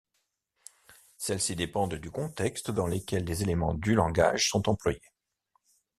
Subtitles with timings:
[1.17, 5.03] Celles-ci dépendent du contexte dans lequel les éléments du langage sont employés.